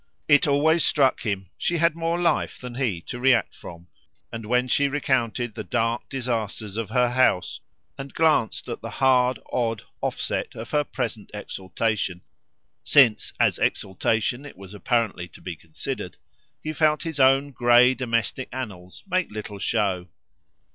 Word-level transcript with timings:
It 0.27 0.47
always 0.47 0.83
struck 0.83 1.21
him 1.27 1.51
she 1.59 1.77
had 1.77 1.93
more 1.95 2.19
life 2.19 2.57
than 2.57 2.73
he 2.73 3.01
to 3.01 3.19
react 3.19 3.53
from, 3.53 3.85
and 4.31 4.47
when 4.47 4.67
she 4.67 4.87
recounted 4.87 5.53
the 5.53 5.63
dark 5.63 6.09
disasters 6.09 6.75
of 6.75 6.89
her 6.89 7.11
house 7.11 7.59
and 7.99 8.11
glanced 8.11 8.67
at 8.67 8.81
the 8.81 8.89
hard 8.89 9.37
odd 9.51 9.83
offset 10.01 10.55
of 10.55 10.71
her 10.71 10.83
present 10.83 11.29
exaltation 11.35 12.23
since 12.83 13.31
as 13.39 13.59
exaltation 13.59 14.43
it 14.43 14.57
was 14.57 14.73
apparently 14.73 15.27
to 15.27 15.39
be 15.39 15.55
considered 15.55 16.17
he 16.63 16.73
felt 16.73 17.03
his 17.03 17.19
own 17.19 17.51
grey 17.51 17.93
domestic 17.93 18.49
annals 18.51 19.03
make 19.07 19.29
little 19.29 19.59
show. 19.59 20.07